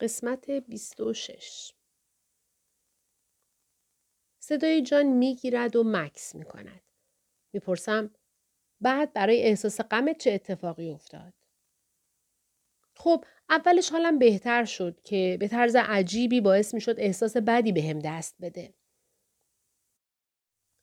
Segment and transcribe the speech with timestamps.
[0.00, 1.72] قسمت 26
[4.42, 6.80] صدای جان می‌گیرد و مکس می کند.
[7.52, 8.10] می‌پرسم
[8.80, 11.32] بعد برای احساس غمت چه اتفاقی افتاد؟
[12.96, 17.82] خب اولش حالم بهتر شد که به طرز عجیبی باعث می شد احساس بدی به
[17.82, 18.74] هم دست بده.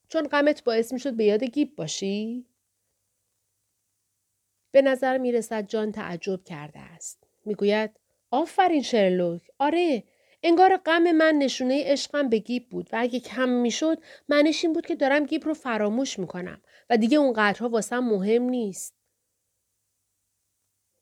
[0.10, 2.46] چون غمت باعث می شد به یاد گیب باشی؟
[4.72, 7.24] به نظر می رسد جان تعجب کرده است.
[7.46, 8.00] می‌گوید
[8.32, 10.04] آفرین شرلوک آره
[10.44, 13.98] انگار غم من نشونه عشقم به گیب بود و اگه کم می‌شد
[14.30, 18.44] معنیش این بود که دارم گیب رو فراموش می‌کنم و دیگه اون قدرها واسم مهم
[18.44, 18.94] نیست.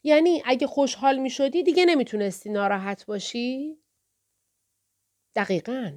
[0.04, 3.78] یعنی اگه خوشحال می شدی دیگه نمی‌تونستی ناراحت باشی؟
[5.36, 5.92] دقیقا.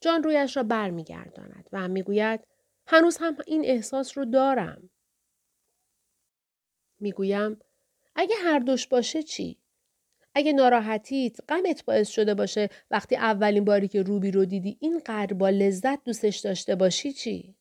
[0.00, 2.40] جان رویش را برمیگرداند و می‌گوید
[2.86, 4.90] هنوز هم این احساس رو دارم.
[7.00, 7.60] می‌گویم
[8.14, 9.58] اگه هر دوش باشه چی؟
[10.38, 15.48] اگه ناراحتیت غمت باعث شده باشه وقتی اولین باری که روبی رو دیدی اینقدر با
[15.48, 17.54] لذت دوستش داشته باشی چی؟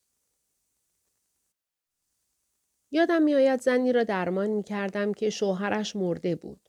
[2.92, 6.60] یادم میآید زنی را درمان می کردم که شوهرش مرده بود.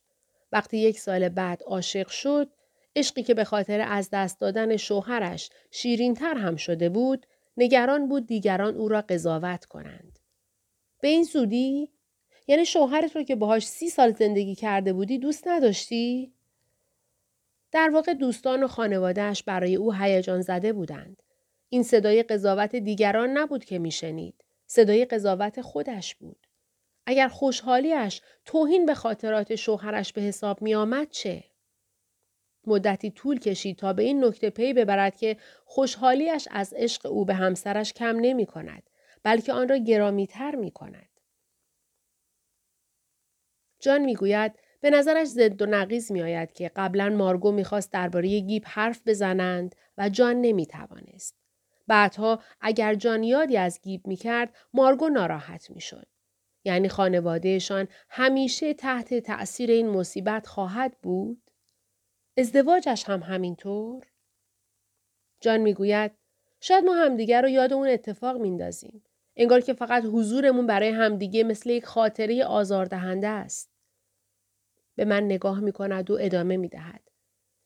[0.52, 2.50] وقتی یک سال بعد عاشق شد،
[2.96, 8.76] عشقی که به خاطر از دست دادن شوهرش شیرینتر هم شده بود، نگران بود دیگران
[8.76, 10.18] او را قضاوت کنند.
[11.00, 11.92] به این زودی
[12.48, 16.32] یعنی شوهرت رو که باهاش سی سال زندگی کرده بودی دوست نداشتی؟
[17.72, 21.22] در واقع دوستان و خانوادهش برای او هیجان زده بودند.
[21.68, 24.44] این صدای قضاوت دیگران نبود که میشنید.
[24.66, 26.46] صدای قضاوت خودش بود.
[27.06, 31.44] اگر خوشحالیش توهین به خاطرات شوهرش به حساب می آمد چه؟
[32.66, 37.34] مدتی طول کشید تا به این نکته پی ببرد که خوشحالیش از عشق او به
[37.34, 38.82] همسرش کم نمی کند
[39.22, 41.07] بلکه آن را گرامیتر می کند.
[43.80, 48.62] جان می‌گوید به نظرش زد و نقیز می آید که قبلا مارگو می‌خواست درباره گیب
[48.66, 51.34] حرف بزنند و جان نمی توانست.
[51.86, 56.06] بعدها اگر جان یادی از گیب می کرد مارگو ناراحت می شد.
[56.64, 61.42] یعنی خانوادهشان همیشه تحت تأثیر این مصیبت خواهد بود؟
[62.36, 64.06] ازدواجش هم همینطور؟
[65.40, 66.12] جان می‌گوید
[66.60, 69.04] شاید ما همدیگر رو یاد اون اتفاق میندازیم.
[69.38, 73.70] انگار که فقط حضورمون برای همدیگه مثل یک خاطره آزاردهنده است.
[74.94, 77.08] به من نگاه می کند و ادامه می دهد.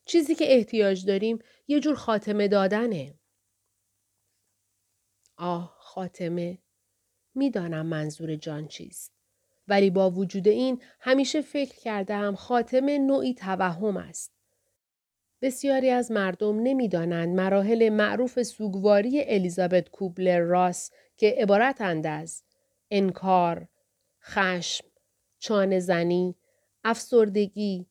[0.05, 1.39] چیزی که احتیاج داریم
[1.69, 3.15] یه جور خاتمه دادنه.
[5.37, 6.59] آه خاتمه.
[7.35, 9.13] می‌دانم منظور جان چیست.
[9.69, 14.32] ولی با وجود این همیشه فکر کردم خاتمه نوعی توهم است.
[15.43, 22.43] بسیاری از مردم نمی‌دانند مراحل معروف سوگواری الیزابت کوبلر راس که عبارتند از
[22.91, 23.69] انکار،
[24.23, 24.85] خشم،
[25.39, 26.37] چانه زنی،
[26.85, 27.87] افسردگی،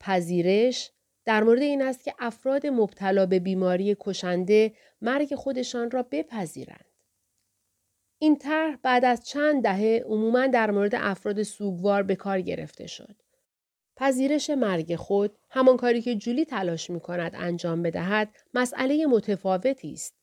[0.00, 0.90] پذیرش
[1.24, 6.84] در مورد این است که افراد مبتلا به بیماری کشنده مرگ خودشان را بپذیرند.
[8.18, 13.23] این طرح بعد از چند دهه عموما در مورد افراد سوگوار به کار گرفته شد.
[13.96, 20.14] پذیرش مرگ خود همان کاری که جولی تلاش می کند انجام بدهد مسئله متفاوتی است.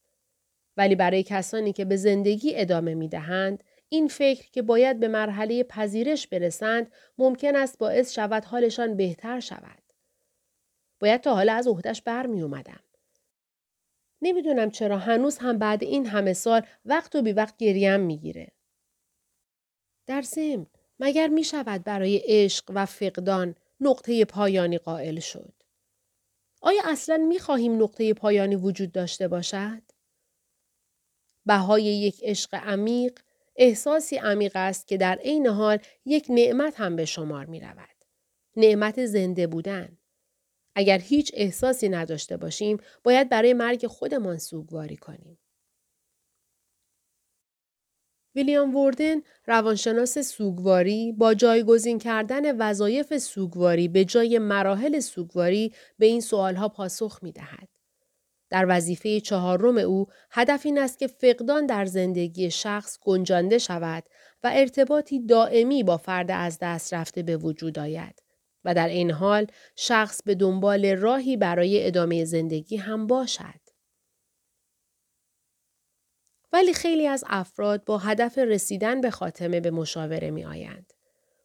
[0.77, 5.63] ولی برای کسانی که به زندگی ادامه می دهند این فکر که باید به مرحله
[5.63, 9.83] پذیرش برسند ممکن است باعث شود حالشان بهتر شود.
[10.99, 12.83] باید تا حالا از عهدش برمی اومدم.
[14.21, 18.51] نمی‌دونم چرا هنوز هم بعد این همه سال وقت و بی وقت گریم می‌گیره.
[20.07, 20.65] در ضمن
[21.03, 25.53] مگر می شود برای عشق و فقدان نقطه پایانی قائل شد؟
[26.61, 29.81] آیا اصلا می خواهیم نقطه پایانی وجود داشته باشد؟
[31.45, 33.19] بهای یک عشق عمیق
[33.55, 38.05] احساسی عمیق است که در عین حال یک نعمت هم به شمار می رود.
[38.55, 39.97] نعمت زنده بودن.
[40.75, 45.37] اگر هیچ احساسی نداشته باشیم باید برای مرگ خودمان سوگواری کنیم.
[48.35, 56.21] ویلیام وردن روانشناس سوگواری با جایگزین کردن وظایف سوگواری به جای مراحل سوگواری به این
[56.21, 57.67] سوالها پاسخ می دهد.
[58.49, 64.03] در وظیفه چهارم او هدف این است که فقدان در زندگی شخص گنجانده شود
[64.43, 68.23] و ارتباطی دائمی با فرد از دست رفته به وجود آید
[68.65, 73.60] و در این حال شخص به دنبال راهی برای ادامه زندگی هم باشد.
[76.53, 80.93] ولی خیلی از افراد با هدف رسیدن به خاتمه به مشاوره می آیند.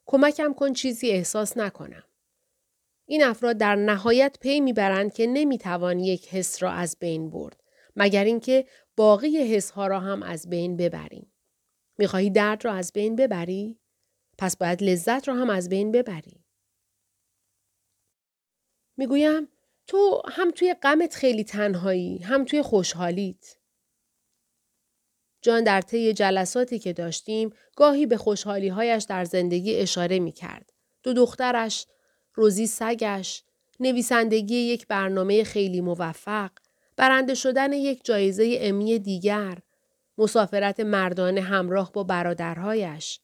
[0.05, 2.03] کمکم کن چیزی احساس نکنم.
[3.05, 7.63] این افراد در نهایت پی می‌برند که نمی‌توان یک حس را از بین برد
[7.95, 8.65] مگر اینکه
[8.95, 11.33] باقی حس ها را هم از بین ببریم.
[11.97, 13.79] می‌خواهی درد را از بین ببری؟
[14.37, 16.43] پس باید لذت را هم از بین ببری.
[18.97, 19.47] می‌گویم
[19.87, 23.56] تو هم توی غمت خیلی تنهایی هم توی خوشحالیت.
[25.47, 30.73] جان در طی جلساتی که داشتیم گاهی به خوشحالیهایش در زندگی اشاره می کرد.
[31.03, 31.85] دو دخترش،
[32.33, 33.43] روزی سگش،
[33.79, 36.51] نویسندگی یک برنامه خیلی موفق،
[36.97, 39.57] برنده شدن یک جایزه امی دیگر،
[40.17, 43.19] مسافرت مردانه همراه با برادرهایش.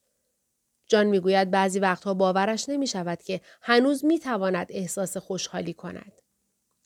[0.88, 6.23] جان می‌گوید بعضی وقتها باورش نمی شود که هنوز می تواند احساس خوشحالی کند.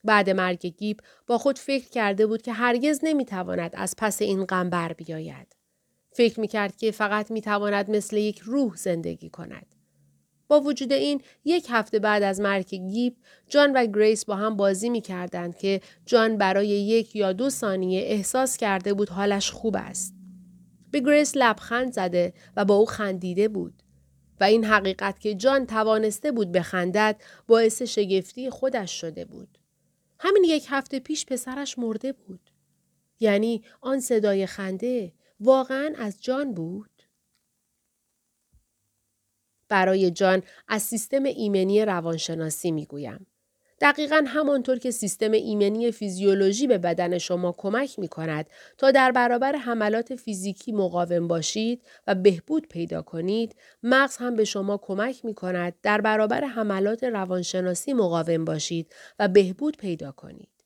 [0.04, 4.46] بعد مرگ گیب با خود فکر کرده بود که هرگز نمی تواند از پس این
[4.46, 5.56] غم بر بیاید.
[6.12, 9.66] فکر می کرد که فقط می تواند مثل یک روح زندگی کند.
[10.48, 13.16] با وجود این یک هفته بعد از مرگ گیب
[13.50, 18.02] جان و گریس با هم بازی می کردند که جان برای یک یا دو ثانیه
[18.02, 20.14] احساس کرده بود حالش خوب است.
[20.92, 23.84] به گریس لبخند زده و با او خندیده بود.
[24.40, 29.57] و این حقیقت که جان توانسته بود بخندد باعث شگفتی خودش شده بود.
[30.20, 32.50] همین یک هفته پیش پسرش مرده بود.
[33.20, 37.04] یعنی آن صدای خنده واقعا از جان بود؟
[39.70, 43.28] برای جان از سیستم ایمنی روانشناسی می‌گویم.
[43.82, 49.56] دقیقا همانطور که سیستم ایمنی فیزیولوژی به بدن شما کمک می کند تا در برابر
[49.56, 55.74] حملات فیزیکی مقاوم باشید و بهبود پیدا کنید، مغز هم به شما کمک می کند
[55.84, 60.57] در برابر حملات روانشناسی مقاوم باشید و بهبود پیدا کنید.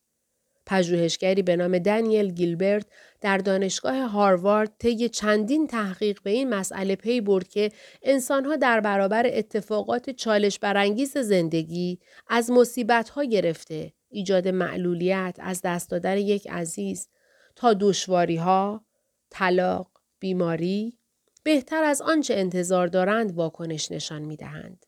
[0.66, 2.86] پژوهشگری به نام دانیل گیلبرت
[3.22, 7.72] در دانشگاه هاروارد طی چندین تحقیق به این مسئله پی برد که
[8.04, 16.18] انسانها در برابر اتفاقات چالش برانگیز زندگی از مصیبتها گرفته ایجاد معلولیت از دست دادن
[16.18, 17.08] یک عزیز
[17.56, 18.86] تا دشواری ها،
[19.30, 20.98] طلاق، بیماری
[21.44, 24.86] بهتر از آنچه انتظار دارند واکنش نشان می دهند.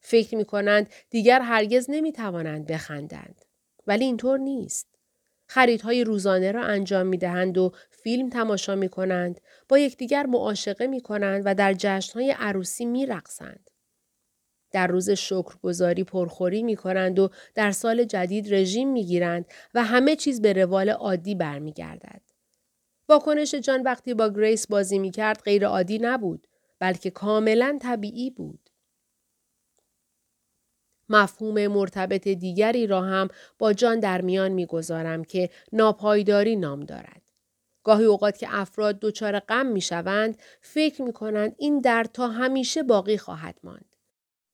[0.00, 3.44] فکر می کنند دیگر هرگز نمی توانند بخندند.
[3.86, 4.89] ولی اینطور نیست.
[5.50, 11.00] خریدهای روزانه را انجام می دهند و فیلم تماشا می کنند، با یکدیگر معاشقه می
[11.00, 13.70] کنند و در جشنهای عروسی می رقصند.
[14.72, 19.44] در روز شکرگزاری پرخوری می کنند و در سال جدید رژیم می گیرند
[19.74, 22.22] و همه چیز به روال عادی برمیگردد.
[23.08, 26.46] واکنش جان وقتی با گریس بازی می کرد غیر عادی نبود
[26.78, 28.69] بلکه کاملا طبیعی بود.
[31.10, 33.28] مفهوم مرتبط دیگری را هم
[33.58, 37.22] با جان در میان می‌گذارم که ناپایداری نام دارد.
[37.84, 43.18] گاهی اوقات که افراد دچار غم می‌شوند فکر می کنند این در تا همیشه باقی
[43.18, 43.96] خواهد ماند.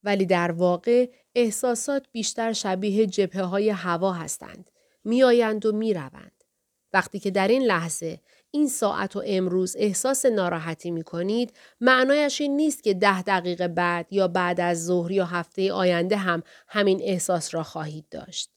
[0.05, 4.71] ولی در واقع احساسات بیشتر شبیه جبهه های هوا هستند.
[5.05, 6.45] میآیند و می‌روند.
[6.93, 8.21] وقتی که در این لحظه
[8.51, 14.07] این ساعت و امروز احساس ناراحتی می کنید معنایش این نیست که ده دقیقه بعد
[14.11, 18.51] یا بعد از ظهر یا هفته آینده هم همین احساس را خواهید داشت.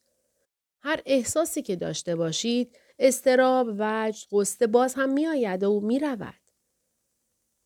[0.81, 6.33] هر احساسی که داشته باشید استراب، وجد، قصه باز هم می آید و می رود.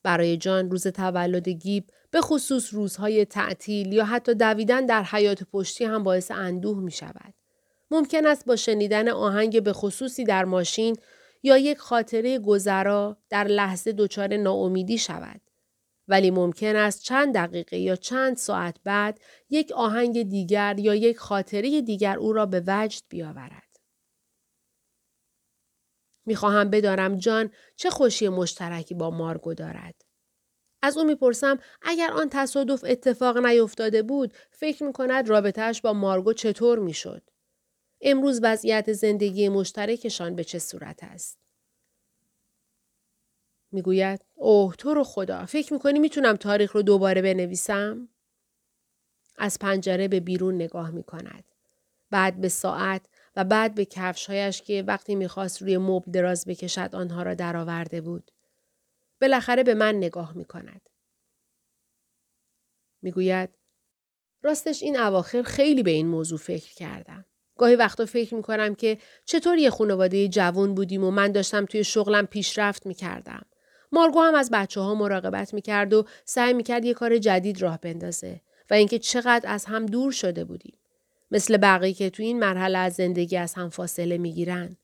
[0.04, 5.86] برای جان روز تولد گیب به خصوص روزهای تعطیل یا حتی دویدن در حیات پشتی
[5.86, 7.34] هم باعث اندوه می شود.
[7.92, 10.96] ممکن است با شنیدن آهنگ به خصوصی در ماشین
[11.44, 15.42] یا یک خاطره گذرا در لحظه دچار ناامیدی شود.
[16.08, 19.20] ولی ممکن است چند دقیقه یا چند ساعت بعد
[19.50, 23.80] یک آهنگ دیگر یا یک خاطره دیگر او را به وجد بیاورد.
[26.26, 29.96] می‌خواهم بدارم جان چه خوشی مشترکی با مارگو دارد.
[30.82, 36.80] از او می‌پرسم اگر آن تصادف اتفاق نیفتاده بود فکر می‌کند رابطهش با مارگو چطور
[36.80, 37.30] می‌شد.
[38.04, 41.38] امروز وضعیت زندگی مشترکشان به چه صورت است؟
[43.72, 48.10] می‌گوید اوه تو رو خدا فکر می‌کنی می‌تونم تاریخ رو دوباره بنویسم؟
[49.38, 51.44] از پنجره به بیرون نگاه می‌کند.
[52.10, 53.06] بعد به ساعت
[53.36, 58.32] و بعد به کفشهایش که وقتی می‌خواست روی مبل دراز بکشد آنها را درآورده بود.
[59.22, 60.90] بالاخره به من نگاه می‌کند.
[63.02, 63.50] می‌گوید
[64.42, 67.26] راستش این اواخر خیلی به این موضوع فکر کردم.
[67.64, 72.26] گاهی وقتا فکر می‌کنم که چطور یه خانواده جوان بودیم و من داشتم توی شغلم
[72.26, 73.46] پیشرفت می‌کردم.
[73.92, 78.42] مارگو هم از بچه ها مراقبت می‌کرد و سعی می‌کرد یه کار جدید راه بندازه
[78.70, 80.78] و اینکه چقدر از هم دور شده بودیم.
[81.32, 84.78] مثل بقیه که تو این مرحله از زندگی از هم فاصله می‌گیرن.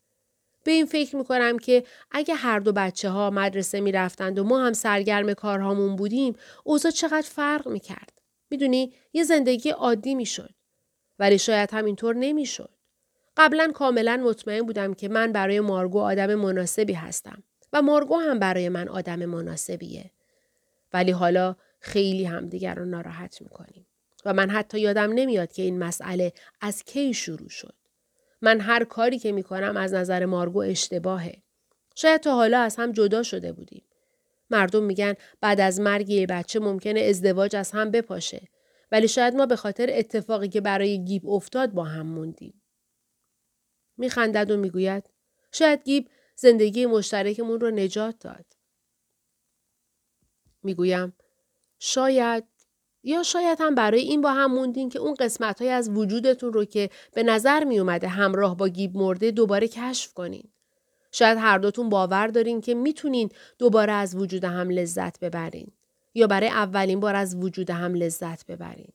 [0.63, 4.73] به این فکر می‌کنم که اگه هر دو بچه ها مدرسه می‌رفتند و ما هم
[4.73, 8.21] سرگرم کارهامون بودیم اوضاع چقدر فرق می‌کرد.
[8.49, 10.58] می‌دونی یه زندگی عادی می‌شد.
[11.19, 12.69] ولی شاید همینطور نمی‌شد.
[13.37, 18.69] قبلا کاملا مطمئن بودم که من برای مارگو آدم مناسبی هستم و مارگو هم برای
[18.69, 20.11] من آدم مناسبیه.
[20.93, 23.85] ولی حالا خیلی همدیگر رو ناراحت می‌کنیم.
[24.25, 27.73] و من حتی یادم نمیاد که این مسئله از کی شروع شد.
[28.41, 31.35] من هر کاری که می کنم از نظر مارگو اشتباهه.
[31.95, 33.83] شاید تا حالا از هم جدا شده بودیم.
[34.49, 38.41] مردم میگن بعد از مرگ یه بچه ممکنه ازدواج از هم بپاشه.
[38.91, 42.61] ولی شاید ما به خاطر اتفاقی که برای گیب افتاد با هم موندیم.
[43.97, 45.09] میخندد و می‌گوید
[45.51, 48.45] شاید گیب زندگی مشترکمون رو نجات داد.
[50.63, 51.13] می‌گویم
[51.79, 52.43] شاید
[53.03, 56.65] یا شاید هم برای این با هم موندین که اون قسمت های از وجودتون رو
[56.65, 60.51] که به نظر می اومده همراه با گیب مرده دوباره کشف کنین.
[61.11, 65.71] شاید هر دوتون باور دارین که می‌تونین دوباره از وجود هم لذت ببرین
[66.13, 68.93] یا برای اولین بار از وجود هم لذت ببرین.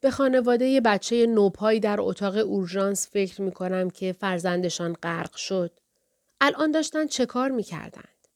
[0.00, 5.80] به خانواده بچه نوپایی در اتاق اورژانس فکر می کنم که فرزندشان غرق شد.
[6.40, 8.28] الان داشتن چه کار می کردند؟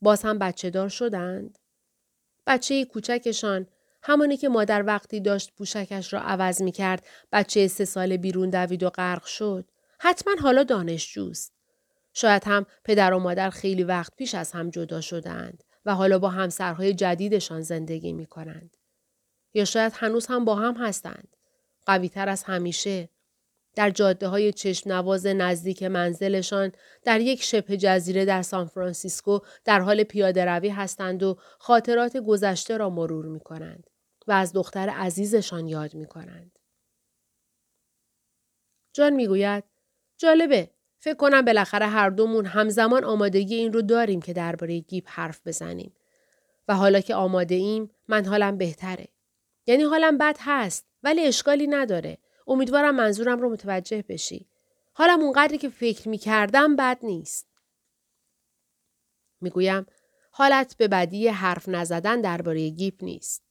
[0.00, 1.58] باز هم بچه دار شدند؟
[2.46, 3.66] بچه کوچکشان
[4.02, 8.82] همانی که مادر وقتی داشت پوشکش را عوض می کرد بچه سه سال بیرون دوید
[8.82, 9.70] و غرق شد.
[9.98, 11.57] حتما حالا دانشجوست.
[12.20, 16.28] شاید هم پدر و مادر خیلی وقت پیش از هم جدا شدند و حالا با
[16.28, 18.76] همسرهای جدیدشان زندگی می کنند.
[19.54, 21.36] یا شاید هنوز هم با هم هستند.
[21.86, 23.08] قویتر از همیشه.
[23.74, 26.72] در جاده های چشم نواز نزدیک منزلشان
[27.02, 32.76] در یک شبه جزیره در سان فرانسیسکو در حال پیاده روی هستند و خاطرات گذشته
[32.76, 33.90] را مرور می کنند
[34.26, 36.58] و از دختر عزیزشان یاد می کنند.
[38.92, 39.64] جان می گوید
[40.16, 45.40] جالبه فکر کنم بالاخره هر دومون همزمان آمادگی این رو داریم که درباره گیب حرف
[45.46, 45.94] بزنیم
[46.68, 49.08] و حالا که آماده ایم من حالم بهتره.
[49.66, 52.18] یعنی حالم بد هست ولی اشکالی نداره.
[52.46, 54.48] امیدوارم منظورم رو متوجه بشی.
[54.94, 57.48] حالم اونقدری که فکر می کردم بد نیست.
[59.40, 59.86] می‌گویم
[60.30, 63.44] حالت به بدی حرف نزدن درباره گیپ نیست.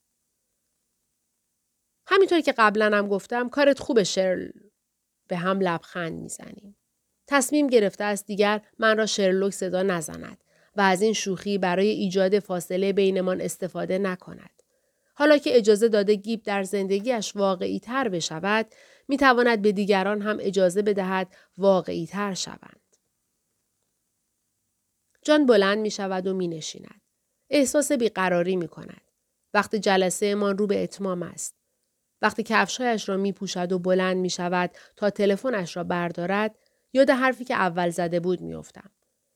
[2.08, 4.50] همینطور که قبلا هم گفتم کارت خوبه شرل.
[5.28, 6.77] به هم لبخند می‌زنیم.
[7.28, 10.38] تصمیم گرفته است دیگر من را شرلوک صدا نزند
[10.76, 14.64] و از این شوخی برای ایجاد فاصله بینمان استفاده نکند.
[15.14, 18.66] حالا که اجازه داده گیب در زندگیش واقعی تر بشود،
[19.08, 22.82] می تواند به دیگران هم اجازه بدهد واقعی تر شوند.
[25.24, 27.02] جان بلند می شود و می نشیند.
[27.50, 29.02] احساس بیقراری می کند.
[29.54, 31.56] وقتی جلسه ما رو به اتمام است.
[32.22, 36.56] وقتی کفشهایش را می پوشد و بلند می شود تا تلفنش را بردارد
[36.98, 38.92] یاد حرفی که اول زده بود می افتم.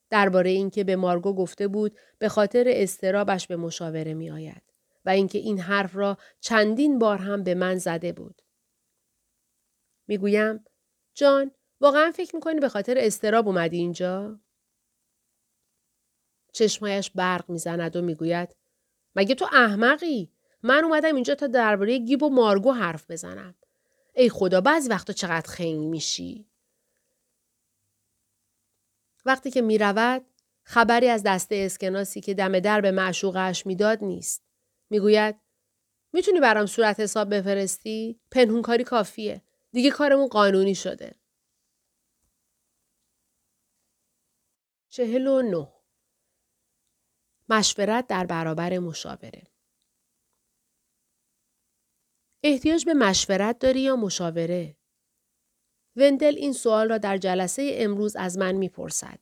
[0.10, 4.62] درباره اینکه به مارگو گفته بود به خاطر استرابش به مشاوره می آید.
[5.06, 8.42] و اینکه این حرف را چندین بار هم به من زده بود.
[10.08, 10.66] می‌گویم
[11.14, 11.52] جان
[11.82, 14.40] واقعا فکر می‌کنی به خاطر استراب اومدی اینجا؟
[16.54, 18.50] چشمایش برق می‌زند و می‌گوید
[19.16, 20.32] مگه تو احمقی؟
[20.64, 23.56] من اومدم اینجا تا درباره گیب و مارگو حرف بزنم.
[24.16, 26.51] ای خدا بعضی وقتا چقدر خنگ میشی؟
[29.26, 30.26] وقتی که می‌رود
[30.64, 34.44] خبری از دسته اسکناسی که دم در به معشوقش می‌داد نیست.
[34.90, 35.36] می‌گوید
[36.14, 39.42] می‌تونی برام صورت حساب بفرستی؟ پنهونکاری کافیه.
[39.72, 41.16] دیگه کارمون قانونی شده.
[44.90, 45.68] چهل و نه
[47.50, 49.44] مشورت در برابر مشاوره
[52.44, 54.78] احتیاج به مشورت داری یا مشاوره؟
[55.96, 59.20] وندل این سوال را در جلسه امروز از من می‌پرسد.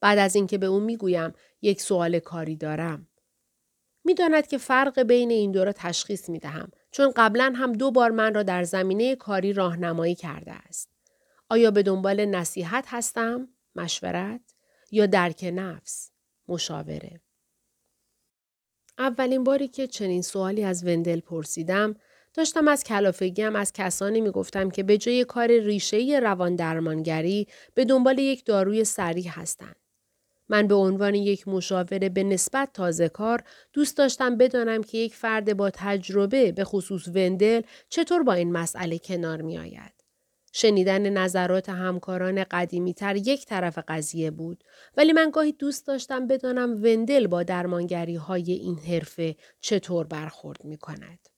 [0.00, 3.08] بعد از اینکه به او می‌گویم یک سوال کاری دارم.
[4.04, 8.10] می‌داند که فرق بین این دو را تشخیص می دهم چون قبلا هم دو بار
[8.10, 10.88] من را در زمینه کاری راهنمایی کرده است.
[11.48, 14.40] آیا به دنبال نصیحت هستم؟ مشورت؟
[14.90, 16.10] یا درک نفس؟
[16.48, 17.20] مشاوره؟
[18.98, 21.96] اولین باری که چنین سوالی از وندل پرسیدم
[22.34, 27.84] داشتم از کلافگیم از کسانی می گفتم که به جای کار ریشه روان درمانگری به
[27.84, 29.76] دنبال یک داروی سریع هستند.
[30.48, 35.56] من به عنوان یک مشاوره به نسبت تازه کار دوست داشتم بدانم که یک فرد
[35.56, 39.92] با تجربه به خصوص وندل چطور با این مسئله کنار می آید.
[40.52, 44.64] شنیدن نظرات همکاران قدیمی تر یک طرف قضیه بود
[44.96, 50.76] ولی من گاهی دوست داشتم بدانم وندل با درمانگری های این حرفه چطور برخورد می
[50.76, 51.31] کند.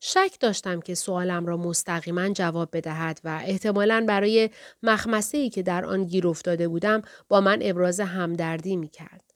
[0.00, 4.50] شک داشتم که سوالم را مستقیما جواب بدهد و احتمالا برای
[4.82, 9.30] مخمسه ای که در آن گیر افتاده بودم با من ابراز همدردی می کرد.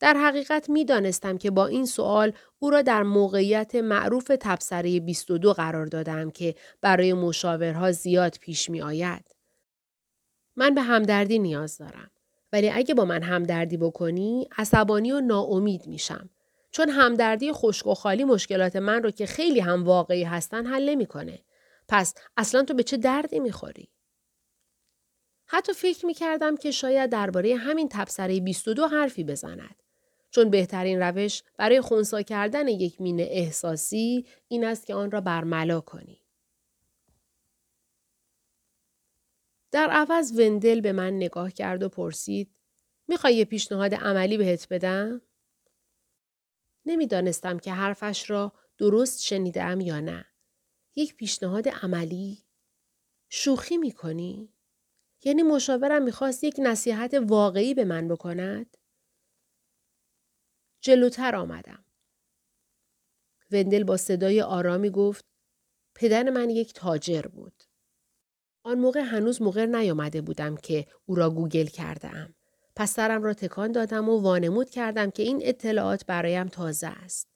[0.00, 5.52] در حقیقت می دانستم که با این سوال او را در موقعیت معروف تبصره 22
[5.52, 9.34] قرار دادم که برای مشاورها زیاد پیش می آید.
[10.56, 12.10] من به همدردی نیاز دارم.
[12.52, 16.30] ولی اگه با من همدردی بکنی عصبانی و ناامید میشم
[16.74, 21.44] چون همدردی خشک و خالی مشکلات من رو که خیلی هم واقعی هستن حل نمی‌کنه.
[21.88, 23.88] پس اصلا تو به چه دردی می‌خوری؟
[25.46, 29.82] حتی فکر می‌کردم که شاید درباره همین تبصره 22 حرفی بزند.
[30.30, 35.80] چون بهترین روش برای خونسا کردن یک مینه احساسی این است که آن را برملا
[35.80, 36.20] کنی.
[39.72, 42.50] در عوض وندل به من نگاه کرد و پرسید
[43.08, 45.20] می‌خوای یه پیشنهاد عملی بهت بدم؟
[46.86, 50.26] نمی‌دانستم که حرفش را درست شنیدم یا نه.
[50.96, 52.44] یک پیشنهاد عملی؟
[53.28, 54.54] شوخی می‌کنی؟
[55.24, 58.76] یعنی مشاورم می‌خواست یک نصیحت واقعی به من بکند؟
[60.80, 61.84] جلوتر آمدم.
[63.50, 65.24] وندل با صدای آرامی گفت
[65.94, 67.62] پدر من یک تاجر بود.
[68.62, 72.34] آن موقع هنوز موقع نیامده بودم که او را گوگل کرده.
[72.76, 77.28] پس سرم را تکان دادم و وانمود کردم که این اطلاعات برایم تازه است.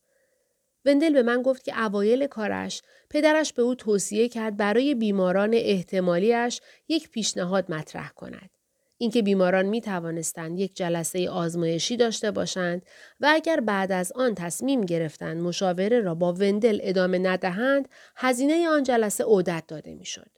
[0.84, 6.60] وندل به من گفت که اوایل کارش پدرش به او توصیه کرد برای بیماران احتمالیش
[6.88, 8.50] یک پیشنهاد مطرح کند.
[8.98, 12.82] اینکه بیماران می توانستند یک جلسه آزمایشی داشته باشند
[13.20, 18.82] و اگر بعد از آن تصمیم گرفتند مشاوره را با وندل ادامه ندهند هزینه آن
[18.82, 20.37] جلسه عودت داده می‌شد.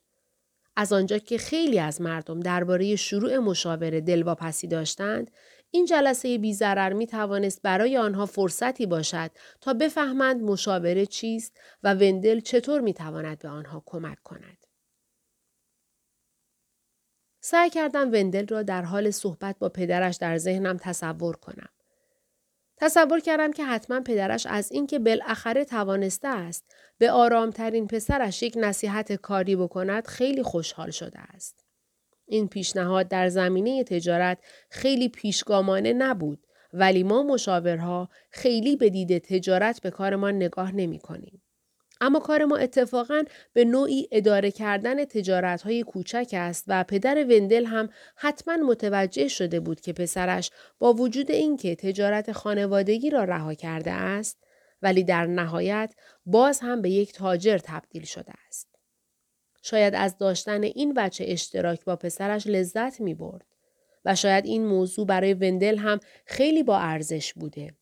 [0.81, 5.31] از آنجا که خیلی از مردم درباره شروع مشاوره دلواپسی داشتند
[5.71, 6.57] این جلسه بی
[6.95, 13.39] می توانست برای آنها فرصتی باشد تا بفهمند مشاوره چیست و وندل چطور می تواند
[13.39, 14.67] به آنها کمک کند.
[17.41, 21.69] سعی کردم وندل را در حال صحبت با پدرش در ذهنم تصور کنم.
[22.81, 26.65] تصور کردم که حتما پدرش از اینکه بالاخره توانسته است
[26.99, 31.65] به آرامترین پسرش یک نصیحت کاری بکند خیلی خوشحال شده است.
[32.27, 34.39] این پیشنهاد در زمینه تجارت
[34.71, 41.43] خیلی پیشگامانه نبود ولی ما مشاورها خیلی به دید تجارت به کارمان نگاه نمی کنیم.
[42.01, 47.65] اما کار ما اتفاقا به نوعی اداره کردن تجارت های کوچک است و پدر وندل
[47.65, 53.91] هم حتما متوجه شده بود که پسرش با وجود اینکه تجارت خانوادگی را رها کرده
[53.91, 54.39] است
[54.83, 55.95] ولی در نهایت
[56.27, 58.69] باز هم به یک تاجر تبدیل شده است.
[59.63, 63.47] شاید از داشتن این بچه اشتراک با پسرش لذت می برد
[64.05, 67.75] و شاید این موضوع برای وندل هم خیلی با ارزش بوده.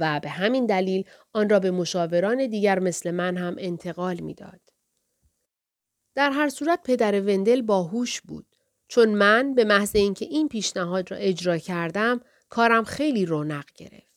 [0.00, 4.60] و به همین دلیل آن را به مشاوران دیگر مثل من هم انتقال می‌داد.
[6.14, 8.46] در هر صورت پدر وندل باهوش بود
[8.88, 14.08] چون من به محض اینکه این پیشنهاد را اجرا کردم کارم خیلی رونق گرفت.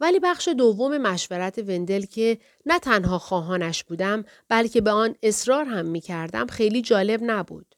[0.00, 5.86] ولی بخش دوم مشورت وندل که نه تنها خواهانش بودم بلکه به آن اصرار هم
[5.86, 7.74] می کردم خیلی جالب نبود.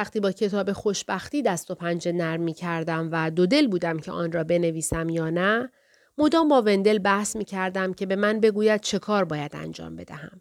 [0.00, 4.12] وقتی با کتاب خوشبختی دست و پنجه نرم می کردم و دو دل بودم که
[4.12, 5.70] آن را بنویسم یا نه،
[6.18, 10.40] مدام با وندل بحث می کردم که به من بگوید چه کار باید انجام بدهم.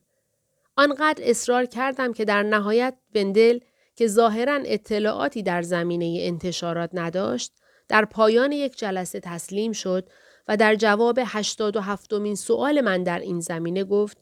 [0.77, 3.59] آنقدر اصرار کردم که در نهایت وندل
[3.95, 7.53] که ظاهرا اطلاعاتی در زمینه انتشارات نداشت،
[7.87, 10.09] در پایان یک جلسه تسلیم شد
[10.47, 14.17] و در جواب هشتاد و هفتمین سوال من در این زمینه گفت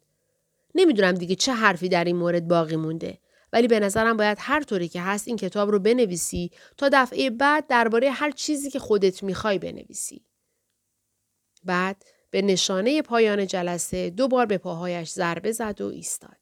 [0.75, 3.17] نمی‌دونم دیگه چه حرفی در این مورد باقی مونده.
[3.53, 7.67] ولی به نظرم باید هر طوری که هست این کتاب رو بنویسی تا دفعه بعد
[7.67, 10.25] درباره هر چیزی که خودت می‌خوای بنویسی.
[11.63, 16.37] بعد به نشانه پایان جلسه دو بار به پاهایش ضربه زد و ایستاد.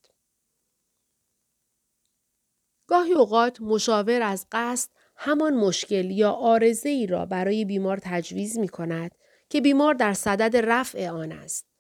[2.88, 8.68] گاهی اوقات مشاور از قصد همان مشکل یا آرزه ای را برای بیمار تجویز می
[8.68, 9.16] کند
[9.50, 11.75] که بیمار در صدد رفع آن است.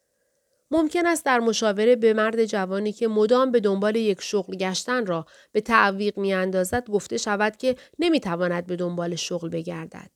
[0.75, 5.25] ممکن است در مشاوره به مرد جوانی که مدام به دنبال یک شغل گشتن را
[5.51, 10.11] به تعویق می اندازد گفته شود که نمی تواند به دنبال شغل بگردد.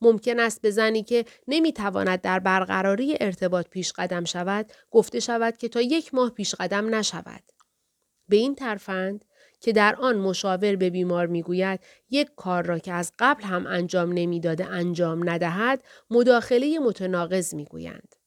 [0.00, 5.56] ممکن است به زنی که نمی تواند در برقراری ارتباط پیش قدم شود گفته شود
[5.56, 7.42] که تا یک ماه پیش قدم نشود.
[8.28, 9.24] به این ترفند
[9.60, 14.12] که در آن مشاور به بیمار می‌گوید یک کار را که از قبل هم انجام
[14.12, 18.23] نمی‌داده انجام ندهد مداخله متناقض می‌گویند.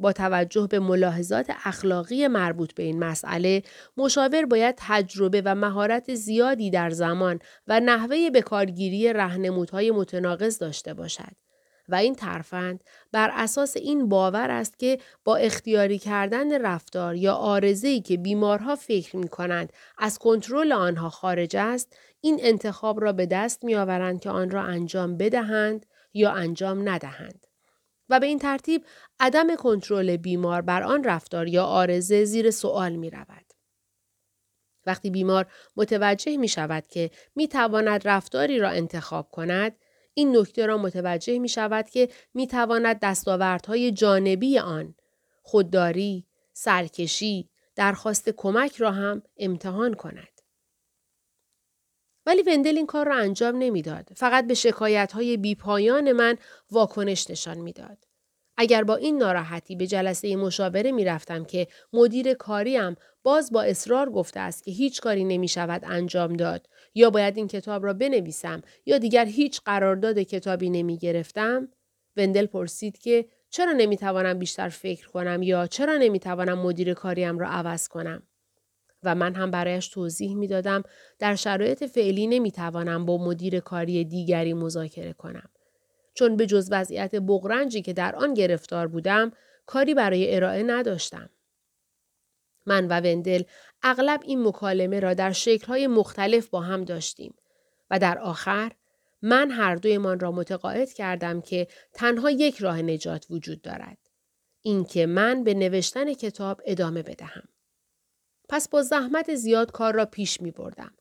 [0.00, 3.62] با توجه به ملاحظات اخلاقی مربوط به این مسئله
[3.96, 11.32] مشاور باید تجربه و مهارت زیادی در زمان و نحوه بکارگیری رهنمودهای متناقض داشته باشد
[11.90, 18.00] و این ترفند بر اساس این باور است که با اختیاری کردن رفتار یا آرزه‌ای
[18.00, 23.64] که بیمارها فکر می کنند از کنترل آنها خارج است این انتخاب را به دست
[23.64, 27.39] می آورند که آن را انجام بدهند یا انجام ندهند.
[28.10, 28.84] و به این ترتیب
[29.20, 33.44] عدم کنترل بیمار بر آن رفتار یا آرزه زیر سوال می رود.
[34.86, 39.76] وقتی بیمار متوجه می شود که می تواند رفتاری را انتخاب کند،
[40.14, 44.94] این نکته را متوجه می شود که می تواند دستاوردهای جانبی آن
[45.42, 50.39] خودداری، سرکشی، درخواست کمک را هم امتحان کند.
[52.26, 54.08] ولی وندل این کار را انجام نمی‌داد.
[54.16, 56.36] فقط به شکایت های بیپایان من
[56.70, 58.10] واکنش نشان می‌داد.
[58.56, 64.10] اگر با این ناراحتی به جلسه مشاوره می رفتم که مدیر کاریم باز با اصرار
[64.10, 68.62] گفته است که هیچ کاری نمی شود انجام داد یا باید این کتاب را بنویسم
[68.86, 71.68] یا دیگر هیچ قرارداد کتابی نمی گرفتم
[72.16, 77.38] وندل پرسید که چرا نمی توانم بیشتر فکر کنم یا چرا نمی توانم مدیر کاریم
[77.38, 78.22] را عوض کنم
[79.02, 80.82] و من هم برایش توضیح می دادم
[81.18, 85.48] در شرایط فعلی نمی توانم با مدیر کاری دیگری مذاکره کنم
[86.14, 89.32] چون به جز وضعیت بغرنجی که در آن گرفتار بودم
[89.66, 91.30] کاری برای ارائه نداشتم.
[92.66, 93.42] من و وندل
[93.82, 97.34] اغلب این مکالمه را در شکلهای مختلف با هم داشتیم
[97.90, 98.72] و در آخر
[99.22, 103.98] من هر دویمان را متقاعد کردم که تنها یک راه نجات وجود دارد.
[104.62, 107.48] اینکه من به نوشتن کتاب ادامه بدهم.
[108.50, 110.92] پس با زحمت زیاد کار را پیش می بردم.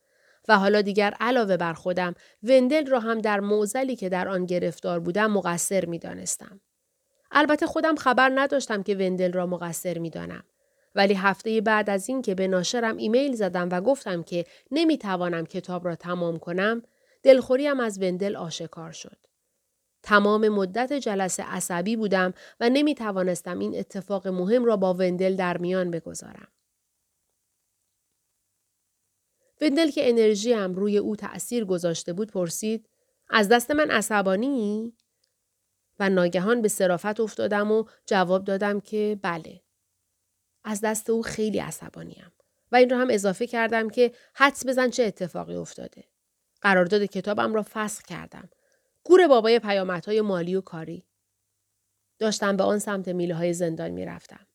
[0.47, 4.99] و حالا دیگر علاوه بر خودم وندل را هم در موزلی که در آن گرفتار
[4.99, 6.61] بودم مقصر می دانستم.
[7.31, 10.43] البته خودم خبر نداشتم که وندل را مقصر می دانم.
[10.95, 15.45] ولی هفته بعد از این که به ناشرم ایمیل زدم و گفتم که نمی توانم
[15.45, 16.83] کتاب را تمام کنم،
[17.23, 19.17] دلخوریم از وندل آشکار شد.
[20.03, 25.57] تمام مدت جلسه عصبی بودم و نمی توانستم این اتفاق مهم را با وندل در
[25.57, 26.47] میان بگذارم.
[29.61, 32.89] وندل که انرژی هم روی او تأثیر گذاشته بود پرسید
[33.29, 34.93] از دست من عصبانی؟
[35.99, 39.61] و ناگهان به صرافت افتادم و جواب دادم که بله.
[40.63, 42.31] از دست او خیلی عصبانیم.
[42.71, 46.03] و این را هم اضافه کردم که حدس بزن چه اتفاقی افتاده.
[46.61, 48.49] قرارداد کتابم را فسخ کردم.
[49.03, 51.05] گور بابای پیامدهای مالی و کاری.
[52.19, 54.47] داشتم به آن سمت میله های زندان می رفتم.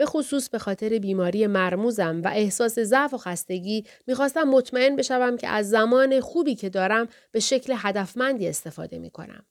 [0.00, 5.48] به خصوص به خاطر بیماری مرموزم و احساس ضعف و خستگی می‌خواستم مطمئن بشوم که
[5.48, 9.44] از زمان خوبی که دارم به شکل هدفمندی استفاده می‌کنم.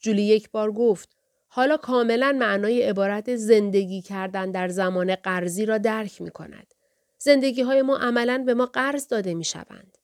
[0.00, 1.16] جولی یک بار گفت
[1.48, 6.74] حالا کاملا معنای عبارت زندگی کردن در زمان قرضی را درک می کند.
[7.18, 9.98] زندگی های ما عملا به ما قرض داده می شوند.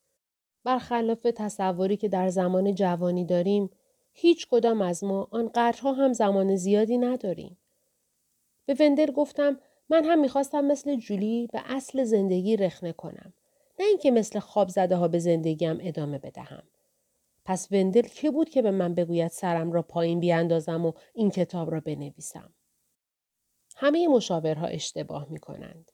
[0.64, 3.70] برخلاف تصوری که در زمان جوانی داریم،
[4.12, 7.58] هیچ کدام از ما آن قرضها هم زمان زیادی نداریم.
[8.68, 13.32] به وندر گفتم من هم می‌خواستم مثل جولی به اصل زندگی رخنه کنم.
[13.78, 16.62] نه اینکه مثل خواب زده ها به زندگیم ادامه بدهم.
[17.44, 21.70] پس وندل که بود که به من بگوید سرم را پایین بیاندازم و این کتاب
[21.70, 22.52] را بنویسم.
[23.76, 25.92] همه مشاورها اشتباه می کنند.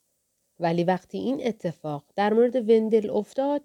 [0.61, 3.63] ولی وقتی این اتفاق در مورد وندل افتاد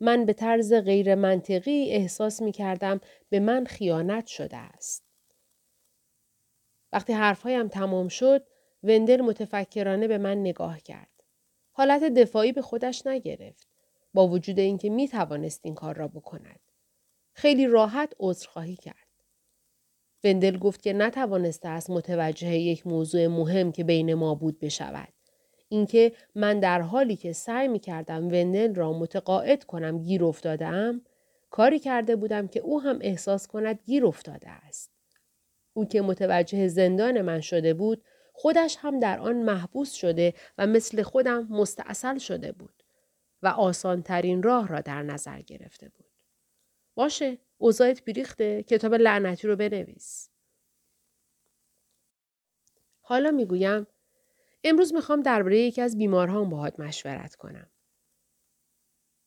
[0.00, 5.09] من به طرز غیر منطقی احساس می کردم به من خیانت شده است.
[6.92, 8.46] وقتی حرفهایم تمام شد
[8.82, 11.08] وندل متفکرانه به من نگاه کرد.
[11.72, 13.68] حالت دفاعی به خودش نگرفت.
[14.14, 16.60] با وجود اینکه می توانست این کار را بکند.
[17.32, 18.96] خیلی راحت عذرخواهی کرد.
[20.24, 25.12] وندل گفت که نتوانسته است متوجه یک موضوع مهم که بین ما بود بشود.
[25.68, 30.66] اینکه من در حالی که سعی می کردم وندل را متقاعد کنم گیر افتاده
[31.50, 34.99] کاری کرده بودم که او هم احساس کند گیر افتاده است.
[35.80, 41.02] او که متوجه زندان من شده بود خودش هم در آن محبوس شده و مثل
[41.02, 42.82] خودم مستاصل شده بود
[43.42, 46.06] و آسان ترین راه را در نظر گرفته بود.
[46.94, 50.28] باشه اوضاعت بیریخته کتاب لعنتی رو بنویس.
[53.00, 53.86] حالا می‌گویم
[54.64, 57.66] امروز می‌خوام درباره یکی از بیمارهام باهات مشورت کنم.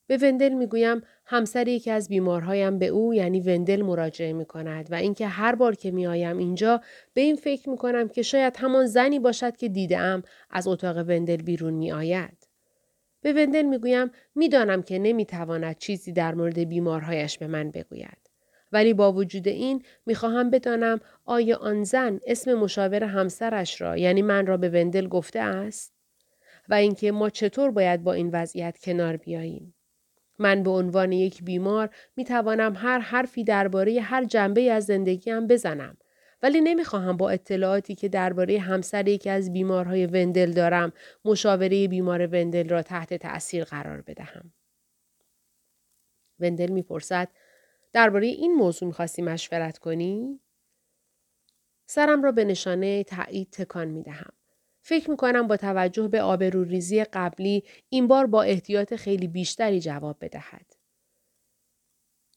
[0.07, 4.95] به وندل می‌گویم همسر یکی از بیمارهایم به او یعنی وندل مراجعه می کند و
[4.95, 6.81] اینکه هر بار که میآیم اینجا
[7.13, 11.41] به این فکر می کنم که شاید همان زنی باشد که دیدم از اتاق وندل
[11.41, 12.47] بیرون می آید.
[13.21, 18.17] به وندل می‌گویم می‌دانم که نمی‌تواند چیزی در مورد بیمارهایش به من بگوید.
[18.71, 24.45] ولی با وجود این می‌خواهم بدانم آیا آن زن اسم مشاور همسرش را یعنی من
[24.45, 25.93] را به وندل گفته است
[26.69, 29.73] و اینکه ما چطور باید با این وضعیت کنار بیاییم.
[30.39, 35.97] من به عنوان یک بیمار می توانم هر حرفی درباره هر جنبه از زندگیم بزنم
[36.43, 40.93] ولی نمی‌خواهم با اطلاعاتی که درباره همسر یکی از بیمارهای وندل دارم
[41.25, 44.53] مشاوره بیمار وندل را تحت تأثیر قرار بدهم.
[46.39, 47.27] وندل می‌پرسد
[47.93, 50.39] درباره این موضوع می‌خواستی مشورت کنی؟
[51.85, 54.33] سرم را به نشانه تایید تکان می دهم.
[54.85, 60.17] فکر می کنم با توجه به آبروریزی قبلی این بار با احتیاط خیلی بیشتری جواب
[60.21, 60.73] بدهد.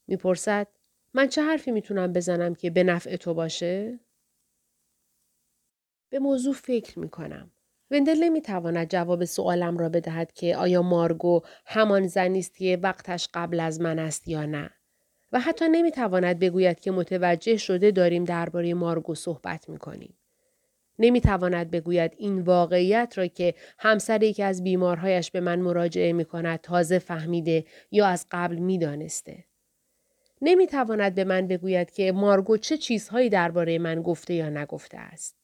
[0.06, 0.68] می‌پرسد
[1.14, 4.00] من چه حرفی می‌تونم بزنم که به نفع تو باشه؟
[6.10, 7.50] به موضوع فکر می کنم.
[7.90, 13.60] وندل نمی‌تواند جواب سوالم را بدهد که آیا مارگو همان زنی است که وقتش قبل
[13.60, 14.70] از من است یا نه
[15.32, 20.18] و حتی نمی‌تواند بگوید که متوجه شده داریم درباره مارگو صحبت می‌کنیم
[20.98, 26.60] نمی‌تواند بگوید این واقعیت را که همسر یکی از بیمارهایش به من مراجعه می کند
[26.60, 29.44] تازه فهمیده یا از قبل می‌دانسته.
[30.42, 35.36] نمی‌تواند به من بگوید که مارگو چه چیزهایی درباره من گفته یا نگفته است.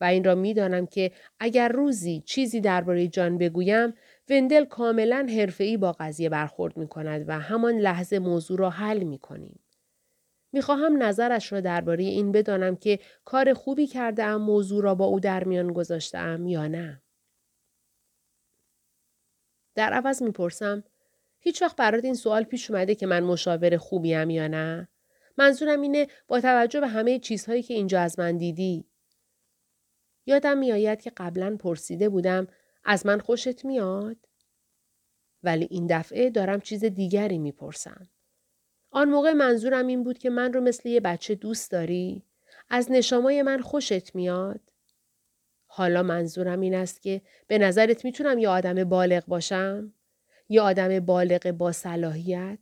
[0.00, 3.94] و این را می‌دانم که اگر روزی چیزی درباره جان بگویم
[4.30, 9.18] وندل کاملا حرفه‌ای با قضیه برخورد می کند و همان لحظه موضوع را حل می
[9.18, 9.60] کنیم.
[10.52, 15.20] می‌خواهم نظرش را درباره این بدانم که کار خوبی کرده ام موضوع را با او
[15.20, 17.02] در میان گذاشته ام یا نه.
[19.74, 20.84] در عوض می‌پرسم
[21.40, 24.88] هیچ وقت برات این سوال پیش اومده که من مشاور خوبیم یا نه؟
[25.38, 28.84] منظورم اینه با توجه به همه چیزهایی که اینجا از من دیدی
[30.26, 32.46] یادم میآید که قبلا پرسیده بودم
[32.84, 34.16] از من خوشت میاد؟
[35.42, 38.08] ولی این دفعه دارم چیز دیگری می‌پرسم.
[38.98, 42.22] آن موقع منظورم این بود که من رو مثل یه بچه دوست داری؟
[42.70, 44.60] از نشامای من خوشت میاد؟
[45.66, 49.92] حالا منظورم این است که به نظرت می‌تونم یه آدم بالغ باشم؟
[50.48, 52.58] یه آدم بالغ با صلاحیت؟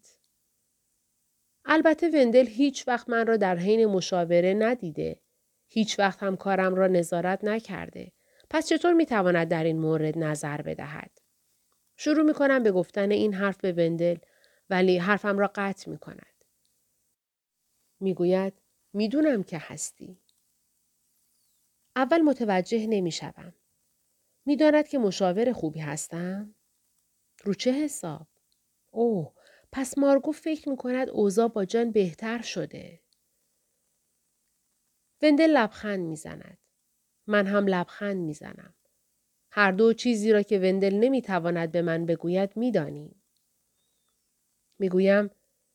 [1.65, 5.21] البته وندل هیچ وقت من را در حین مشاوره ندیده
[5.67, 8.13] هیچ وقت هم کارم را نظارت نکرده.
[8.51, 11.11] پس چطور می تواند در این مورد نظر بدهد؟
[11.97, 14.17] شروع می کنم به گفتن این حرف به وندل
[14.71, 16.45] ولی حرفم را قطع می کند.
[18.01, 18.53] می گوید
[18.93, 20.21] می‌دونم که هستی.
[21.97, 23.55] اول متوجه نمی شدم.
[24.47, 26.55] می داند که مشاور خوبی هستم؟
[27.45, 28.27] رو چه حساب؟
[28.91, 29.33] اوه
[29.73, 33.01] پس مارگو فکر می کند اوضاع با جان بهتر شده.
[35.23, 36.59] وندل لبخند می‌زند.
[37.27, 38.75] من هم لبخند می‌زنم.
[39.51, 43.23] هر دو چیزی را که وندل نمی‌تواند به من بگوید می‌دانیم.
[44.79, 45.31] می‌گویم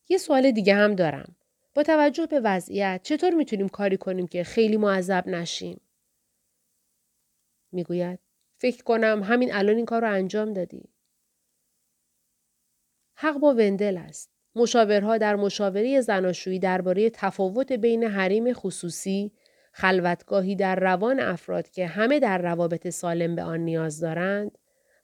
[0.10, 1.36] یه سوال دیگه هم دارم.
[1.74, 5.82] با توجه به وضعیت چطور می‌تونیم کاری کنیم که خیلی معذب نشیم؟
[7.72, 8.20] می‌گوید
[8.58, 10.90] فکر کنم همین الان این کار رو انجام دادی.
[13.16, 14.32] حق با وندل است.
[14.56, 19.32] مشاورها در مشاوره زناشویی درباره تفاوت بین حریم خصوصی
[19.74, 24.58] خلوتگاهی در روان افراد که همه در روابط سالم به آن نیاز دارند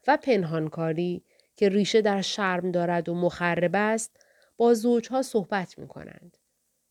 [0.08, 1.24] و پنهانکاری
[1.58, 4.26] که ریشه در شرم دارد و مخرب است
[4.58, 6.38] با زوجها صحبت می کنند.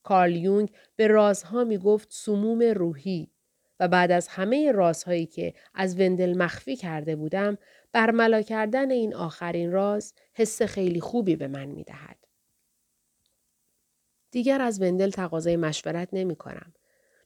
[0.03, 3.31] کارل یونگ به رازها می گفت سموم روحی
[3.81, 7.59] و بعد از همه رازهایی که از وندل مخفی کرده بودم
[7.93, 12.27] برملا کردن این آخرین راز حس خیلی خوبی به من می دهد.
[14.31, 16.73] دیگر از وندل تقاضای مشورت نمی کنم.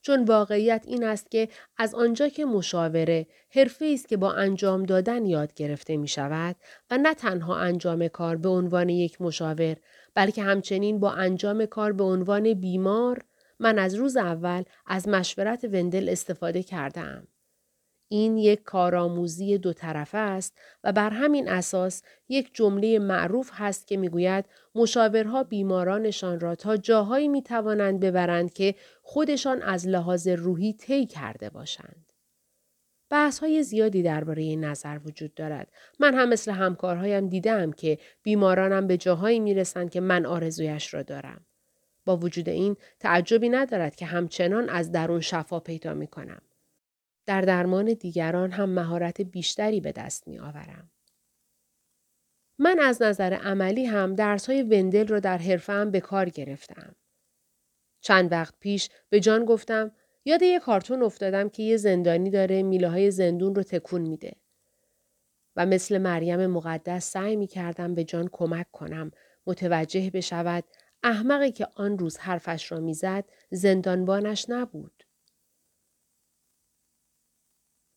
[0.02, 5.26] چون واقعیت این است که از آنجا که مشاوره حرفه است که با انجام دادن
[5.26, 6.56] یاد گرفته می شود
[6.90, 9.76] و نه تنها انجام کار به عنوان یک مشاور
[10.14, 13.24] بلکه همچنین با انجام کار به عنوان بیمار
[13.58, 17.26] من از روز اول از مشورت وندل استفاده کردم.
[18.12, 23.96] این یک کارآموزی دو طرفه است و بر همین اساس یک جمله معروف هست که
[23.96, 24.44] می‌گوید
[24.74, 31.50] مشاورها بیمارانشان را تا جاهایی می توانند ببرند که خودشان از لحاظ روحی طی کرده
[31.50, 32.06] باشند.
[33.10, 35.72] بحث های زیادی درباره این نظر وجود دارد.
[36.00, 41.02] من هم مثل همکارهایم دیدم که بیمارانم به جاهایی می رسند که من آرزویش را
[41.02, 41.46] دارم.
[42.04, 46.42] با وجود این تعجبی ندارد که همچنان از درون شفا پیدا می کنم.
[47.30, 50.90] در درمان دیگران هم مهارت بیشتری به دست می آورم.
[52.58, 56.96] من از نظر عملی هم درس های وندل رو در حرفم به کار گرفتم.
[58.00, 59.92] چند وقت پیش به جان گفتم
[60.24, 64.32] یاد یه کارتون افتادم که یه زندانی داره میله های زندون رو تکون میده.
[65.56, 69.10] و مثل مریم مقدس سعی می کردم به جان کمک کنم
[69.46, 70.64] متوجه بشود
[71.02, 75.09] احمقی که آن روز حرفش را می‌زد زندانبانش نبود.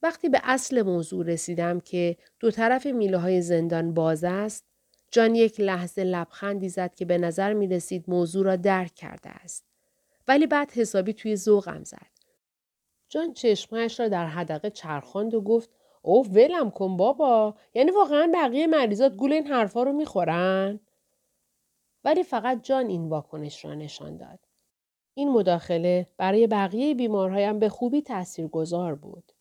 [0.04, 4.66] وقتی به اصل موضوع رسیدم که دو طرف میله های زندان باز است،
[5.12, 9.66] جان یک لحظه لبخندی زد که به نظر می رسید موضوع را درک کرده است.
[10.28, 12.14] ولی بعد حسابی توی ذوقم زد.
[13.10, 15.70] جان چشمهش را در حدقه چرخاند و گفت
[16.02, 20.80] اوه ولم کن بابا یعنی واقعا بقیه مریضات گول این حرفا رو می‌خورن
[22.04, 24.40] ولی فقط جان این واکنش را نشان داد
[25.14, 29.33] این مداخله برای بقیه بیمارهایم به خوبی تاثیرگذار بود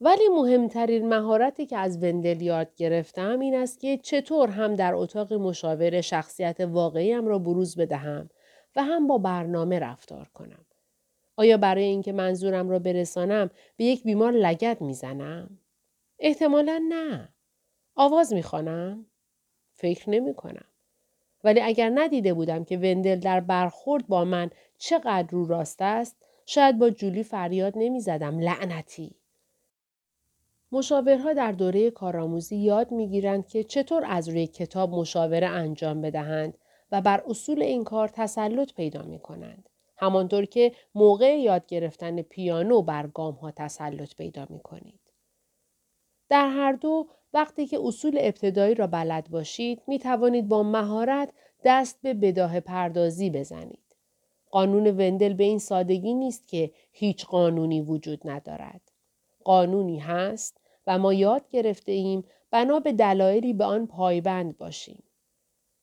[0.00, 5.32] ولی مهمترین مهارتی که از وندل یاد گرفتم این است که چطور هم در اتاق
[5.32, 8.30] مشاور شخصیت واقعیم را بروز بدهم
[8.76, 10.64] و هم با برنامه رفتار کنم.
[11.36, 15.58] آیا برای اینکه منظورم را برسانم به یک بیمار لگت می‌زنم؟
[16.18, 17.28] احتمالا نه.
[17.94, 19.06] آواز می‌خوانم؟
[19.74, 20.64] فکر نمی کنم.
[21.44, 26.78] ولی اگر ندیده بودم که وندل در برخورد با من چقدر رو راست است شاید
[26.78, 29.19] با جولی فریاد نمی زدم لعنتی.
[30.72, 36.58] مشاورها در دوره کارآموزی یاد می‌گیرند که چطور از روی کتاب مشاوره انجام بدهند
[36.92, 39.68] و بر اصول این کار تسلط پیدا می کنند.
[39.96, 45.00] همانطور که موقع یاد گرفتن پیانو بر گام ها تسلط پیدا می کنید.
[46.28, 51.32] در هر دو وقتی که اصول ابتدایی را بلد باشید می توانید با مهارت
[51.64, 53.96] دست به بداه پردازی بزنید.
[54.50, 58.80] قانون وندل به این سادگی نیست که هیچ قانونی وجود ندارد.
[59.44, 60.59] قانونی هست
[60.98, 65.02] ما یاد گرفته ایم بنا به دلایلی به آن پایبند باشیم.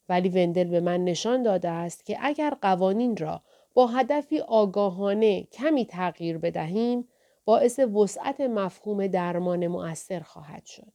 [0.09, 3.41] ولی وندل به من نشان داده است که اگر قوانین را
[3.73, 7.07] با هدفی آگاهانه کمی تغییر بدهیم
[7.45, 10.91] باعث وسعت مفهوم درمان مؤثر خواهد شد.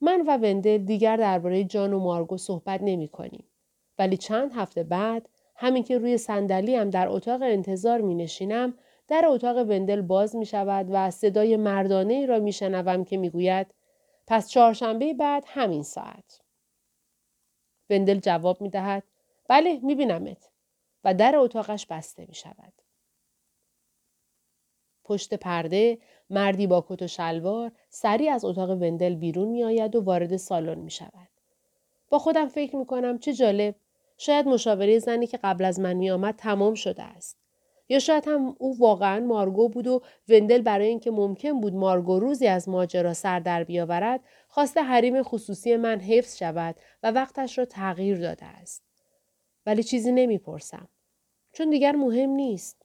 [0.00, 3.44] من و وندل دیگر درباره جان و مارگو صحبت نمی کنیم.
[3.98, 8.74] ولی چند هفته بعد همین که روی صندلی هم در اتاق انتظار می نشینم
[9.12, 13.30] در اتاق وندل باز می شود و صدای مردانه ای را می شنوم که می
[13.30, 13.74] گوید
[14.26, 16.40] پس چهارشنبه بعد همین ساعت.
[17.90, 19.02] وندل جواب می دهد
[19.48, 20.50] بله می بینمت
[21.04, 22.72] و در اتاقش بسته می شود.
[25.04, 25.98] پشت پرده
[26.30, 30.78] مردی با کت و شلوار سریع از اتاق وندل بیرون می آید و وارد سالن
[30.78, 31.28] می شود.
[32.08, 33.74] با خودم فکر می کنم چه جالب
[34.18, 37.41] شاید مشاوره زنی که قبل از من می آمد تمام شده است.
[37.92, 42.46] یا شاید هم او واقعا مارگو بود و وندل برای اینکه ممکن بود مارگو روزی
[42.46, 48.18] از ماجرا سر در بیاورد خواسته حریم خصوصی من حفظ شود و وقتش را تغییر
[48.18, 48.82] داده است.
[49.66, 50.88] ولی چیزی نمی‌پرسم.
[51.52, 52.82] چون دیگر مهم نیست.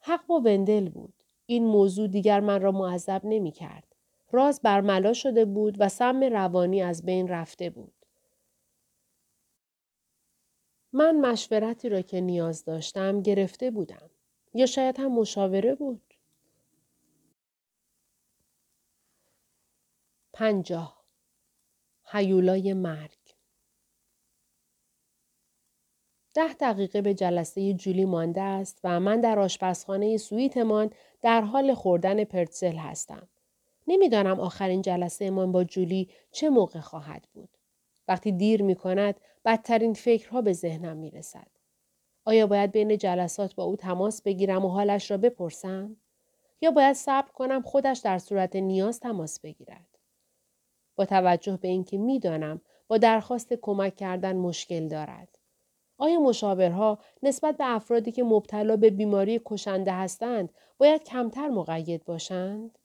[0.00, 1.14] حق با وندل بود.
[1.46, 3.94] این موضوع دیگر من را معذب نمی کرد.
[4.32, 7.97] راز برملا شده بود و سم روانی از بین رفته بود.
[10.92, 14.10] من مشورتی را که نیاز داشتم گرفته بودم.
[14.54, 16.14] یا شاید هم مشاوره بود.
[20.32, 21.04] پنجاه
[22.04, 23.18] هیولای مرگ
[26.34, 30.90] ده دقیقه به جلسه جولی مانده است و من در آشپزخانه سویتمان
[31.22, 33.28] در حال خوردن پرتزل هستم.
[33.86, 37.57] نمی‌دانم آخرین جلسه من با جولی چه موقع خواهد بود.
[38.08, 41.46] وقتی دیر می کند بدترین فکرها به ذهنم می رسد.
[42.24, 45.96] آیا باید بین جلسات با او تماس بگیرم و حالش را بپرسم؟
[46.60, 49.98] یا باید صبر کنم خودش در صورت نیاز تماس بگیرد؟
[50.96, 55.38] با توجه به اینکه می‌دانم با درخواست کمک کردن مشکل دارد.
[55.98, 62.77] آیا مشاورها نسبت به افرادی که مبتلا به بیماری کشنده هستند باید کمتر مقید باشند؟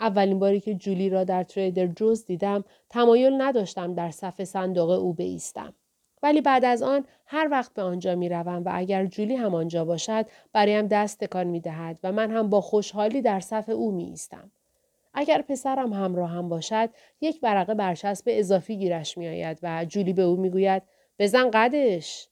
[0.00, 5.12] اولین باری که جولی را در تریدر جوز دیدم تمایل نداشتم در صف صندوق او
[5.12, 5.74] بایستم.
[6.22, 9.84] ولی بعد از آن هر وقت به آنجا می روم و اگر جولی هم آنجا
[9.84, 14.04] باشد برایم دست تکان می دهد و من هم با خوشحالی در صف او می
[14.04, 14.50] ایستم.
[15.14, 20.22] اگر پسرم همراه هم باشد یک ورقه برچسب اضافی گیرش می آید و جولی به
[20.22, 20.82] او می گوید
[21.18, 22.28] بزن قدش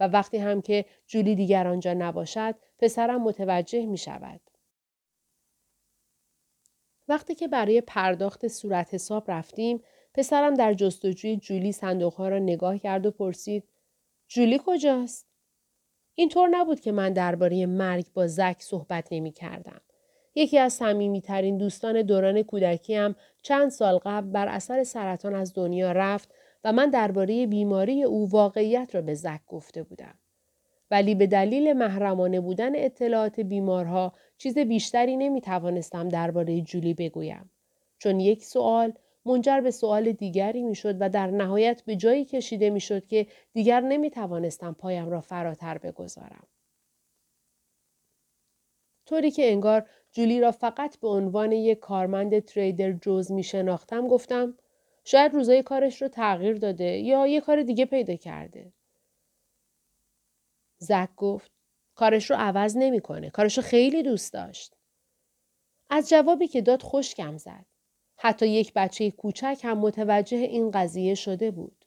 [0.00, 4.40] و وقتی هم که جولی دیگر آنجا نباشد پسرم متوجه می شود.
[7.08, 9.82] وقتی که برای پرداخت صورت حساب رفتیم
[10.14, 13.64] پسرم در جستجوی جولی صندوقها را نگاه کرد و پرسید
[14.28, 15.26] جولی کجاست؟
[16.14, 19.80] اینطور نبود که من درباره مرگ با زک صحبت نمی کردم.
[20.34, 26.34] یکی از صمیمیترین دوستان دوران کودکیم چند سال قبل بر اثر سرطان از دنیا رفت
[26.64, 30.14] و من درباره بیماری او واقعیت را به زک گفته بودم.
[30.92, 37.50] ولی به دلیل محرمانه بودن اطلاعات بیمارها چیز بیشتری نمی توانستم درباره جولی بگویم.
[37.98, 38.92] چون یک سوال
[39.24, 43.26] منجر به سوال دیگری می شد و در نهایت به جایی کشیده می شد که
[43.52, 46.46] دیگر نمی توانستم پایم را فراتر بگذارم.
[49.06, 54.54] طوری که انگار جولی را فقط به عنوان یک کارمند تریدر جوز می شناختم گفتم
[55.04, 58.72] شاید روزای کارش رو تغییر داده یا یه کار دیگه پیدا کرده.
[60.82, 61.52] زک گفت
[61.94, 63.30] کارش رو عوض نمی‌کنه.
[63.30, 64.76] کارش رو خیلی دوست داشت.
[65.90, 67.66] از جوابی که داد خوشگم زد.
[68.16, 71.84] حتی یک بچه کوچک هم متوجه این قضیه شده بود.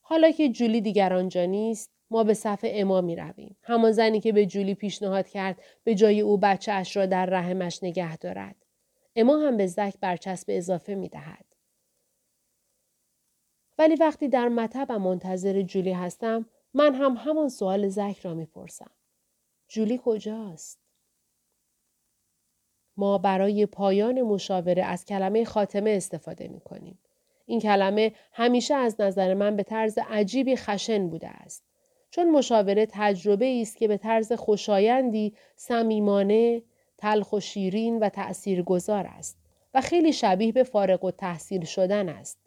[0.00, 3.56] حالا که جولی دیگر آنجا نیست، ما به صف اما می رویم.
[3.62, 7.82] همان زنی که به جولی پیشنهاد کرد به جای او بچه اش را در رحمش
[7.82, 8.56] نگه دارد.
[9.16, 11.44] اما هم به زک برچسب اضافه می دهد.
[13.78, 18.90] ولی وقتی در مطبم منتظر جولی هستم من هم همان سوال زک را می‌پرسم.
[19.68, 20.78] جولی کجاست؟
[22.96, 26.98] ما برای پایان مشاوره از کلمه خاتمه استفاده می کنیم.
[27.46, 31.64] این کلمه همیشه از نظر من به طرز عجیبی خشن بوده است.
[32.10, 36.62] چون مشاوره تجربه است که به طرز خوشایندی، صمیمانه،
[36.98, 39.38] تلخ و شیرین و تأثیرگذار است
[39.74, 42.38] و خیلی شبیه به فارغ و تحصیل شدن است.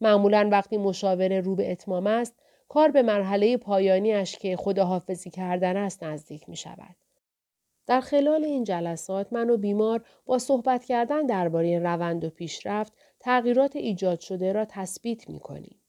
[0.00, 2.34] معمولا وقتی مشاوره رو به اتمام است،
[2.68, 6.96] کار به مرحله پایانیش که خداحافظی کردن است نزدیک می شود.
[7.86, 13.76] در خلال این جلسات من و بیمار با صحبت کردن درباره روند و پیشرفت تغییرات
[13.76, 15.80] ایجاد شده را تثبیت می کنیم.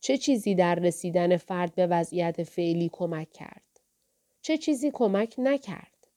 [0.00, 3.80] چه چیزی در رسیدن فرد به وضعیت فعلی کمک کرد؟
[4.42, 6.08] چه چیزی کمک نکرد؟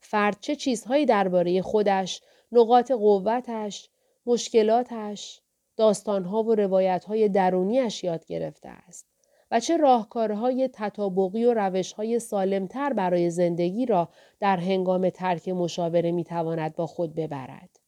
[0.00, 2.22] فرد چه چیزهایی درباره خودش،
[2.52, 3.90] نقاط قوتش،
[4.26, 5.40] مشکلاتش،
[5.76, 9.11] داستانها و روایتهای درونیش یاد گرفته است؟
[9.52, 14.08] و چه راهکارهای تطابقی و روشهای سالمتر برای زندگی را
[14.40, 17.80] در هنگام ترک مشاوره می‌تواند با خود ببرد.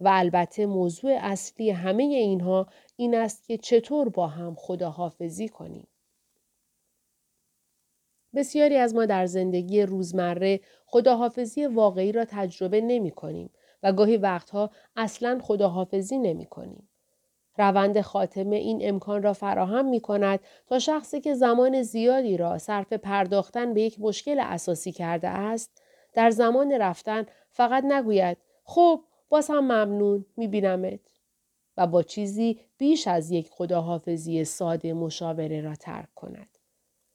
[0.00, 5.88] و البته موضوع اصلی همه اینها این است که چطور با هم خداحافظی کنیم.
[8.34, 13.50] بسیاری از ما در زندگی روزمره خداحافظی واقعی را تجربه نمی کنیم
[13.82, 16.88] و گاهی وقتها اصلا خداحافظی نمی کنیم.
[17.60, 22.92] روند خاتمه این امکان را فراهم می کند تا شخصی که زمان زیادی را صرف
[22.92, 25.82] پرداختن به یک مشکل اساسی کرده است
[26.12, 31.00] در زمان رفتن فقط نگوید خب باز هم ممنون بینمت
[31.76, 36.58] و با چیزی بیش از یک خداحافظی ساده مشاوره را ترک کند.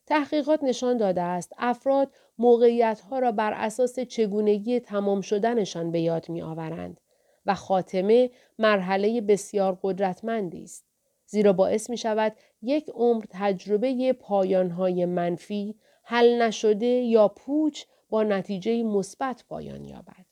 [0.06, 6.30] تحقیقات نشان داده است افراد موقعیت ها را بر اساس چگونگی تمام شدنشان به یاد
[6.30, 7.02] می آورند
[7.46, 8.30] و خاتمه
[8.60, 10.86] مرحله بسیار قدرتمندی است.
[11.26, 18.84] زیرا باعث می شود یک عمر تجربه پایانهای منفی، حل نشده یا پوچ با نتیجه
[18.84, 20.26] مثبت پایان یابد.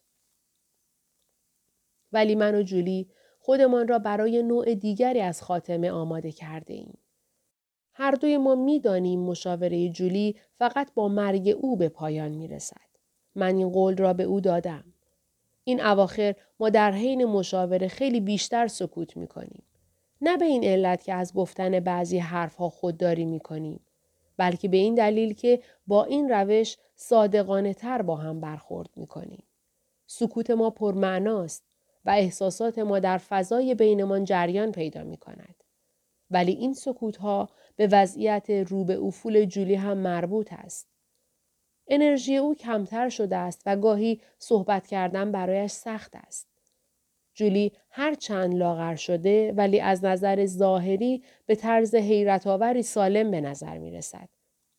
[2.11, 3.09] ولی من و جولی
[3.39, 6.97] خودمان را برای نوع دیگری از خاتمه آماده کرده ایم.
[7.93, 12.89] هر دوی ما می‌دانیم مشاوره جولی فقط با مرگ او به پایان می رسد.
[13.35, 14.92] من این قول را به او دادم.
[15.63, 19.63] این اواخر ما در حین مشاوره خیلی بیشتر سکوت می کنیم.
[20.21, 23.79] نه به این علت که از گفتن بعضی حرفها خودداری می کنیم.
[24.37, 29.43] بلکه به این دلیل که با این روش صادقانه تر با هم برخورد می کنیم.
[30.07, 31.63] سکوت ما پرمعناست
[32.05, 35.63] و احساسات ما در فضای بینمان جریان پیدا می کند.
[36.31, 40.92] ولی این سکوت ها به وضعیت رو به افول جولی هم مربوط است.
[41.87, 46.47] انرژی او کمتر شده است و گاهی صحبت کردن برایش سخت است.
[47.33, 53.41] جولی هر چند لاغر شده ولی از نظر ظاهری به طرز حیرت آوری سالم به
[53.41, 54.29] نظر می رسد.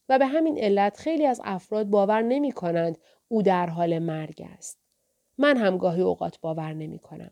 [0.08, 2.98] و به همین علت خیلی از افراد باور نمی کنند
[3.28, 4.78] او در حال مرگ است.
[5.38, 7.30] من هم گاهی اوقات باور نمی کنم.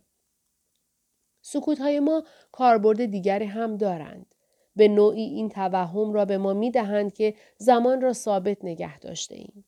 [1.41, 4.35] سکوت های ما کاربرد دیگری هم دارند.
[4.77, 9.35] به نوعی این توهم را به ما می دهند که زمان را ثابت نگه داشته
[9.35, 9.65] ایم.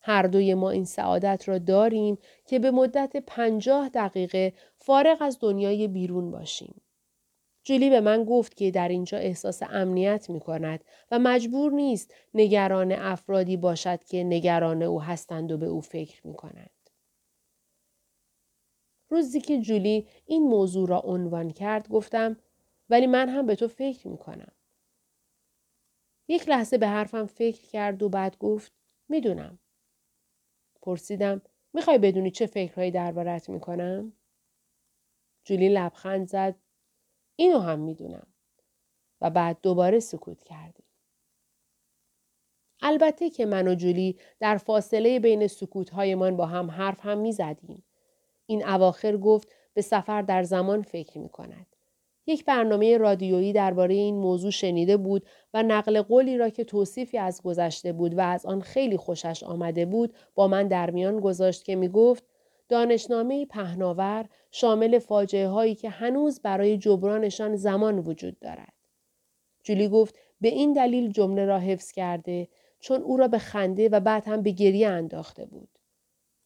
[0.00, 5.88] هر دوی ما این سعادت را داریم که به مدت پنجاه دقیقه فارغ از دنیای
[5.88, 6.82] بیرون باشیم.
[7.64, 12.92] جولی به من گفت که در اینجا احساس امنیت می کند و مجبور نیست نگران
[12.92, 16.70] افرادی باشد که نگران او هستند و به او فکر می کنند.
[19.08, 22.36] روزی که جولی این موضوع را عنوان کرد گفتم
[22.92, 24.52] ولی من هم به تو فکر می کنم.
[26.28, 28.72] یک لحظه به حرفم فکر کرد و بعد گفت
[29.08, 29.58] می‌دونم.
[30.82, 34.12] پرسیدم می‌خوای بدونی چه فکرهایی دربارت می‌کنم؟
[35.44, 36.54] جولی لبخند زد
[37.36, 38.26] اینو هم می‌دونم.
[39.20, 40.86] و بعد دوباره سکوت کردیم.
[42.82, 47.84] البته که من و جولی در فاصله بین سکوتهایمان با هم حرف هم می‌زدیم.
[48.46, 51.71] این اواخر گفت به سفر در زمان فکر می کند.
[52.26, 57.42] یک برنامه رادیویی درباره این موضوع شنیده بود و نقل قولی را که توصیفی از
[57.42, 61.76] گذشته بود و از آن خیلی خوشش آمده بود با من در میان گذاشت که
[61.76, 62.24] می گفت
[62.68, 68.72] دانشنامه پهناور شامل فاجعه هایی که هنوز برای جبرانشان زمان وجود دارد.
[69.62, 72.48] جولی گفت به این دلیل جمله را حفظ کرده
[72.80, 75.71] چون او را به خنده و بعد هم به گریه انداخته بود.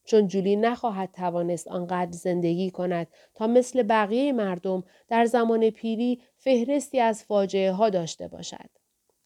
[0.07, 6.99] چون جولی نخواهد توانست آنقدر زندگی کند تا مثل بقیه مردم در زمان پیری فهرستی
[6.99, 8.69] از فاجعه ها داشته باشد.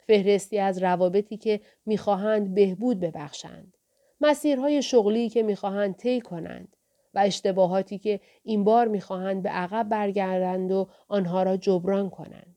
[0.07, 3.77] فهرستی از روابطی که می‌خواهند بهبود ببخشند.
[4.21, 6.75] مسیرهای شغلی که می‌خواهند طی کنند
[7.13, 12.50] و اشتباهاتی که این بار می‌خواهند به عقب برگردند و آنها را جبران کنند.